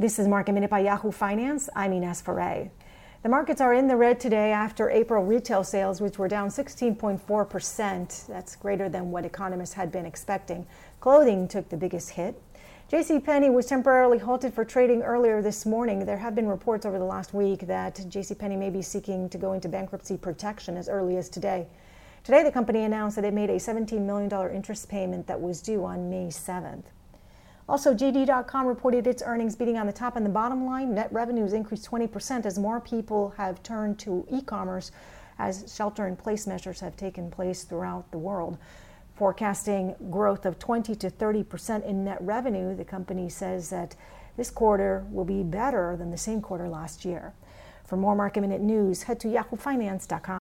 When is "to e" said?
34.00-34.42